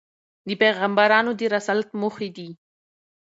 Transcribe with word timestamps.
د 0.47 0.49
پیغمبرانود 0.61 1.39
رسالت 1.55 1.89
موخي 2.01 2.29
دي. 2.37 2.49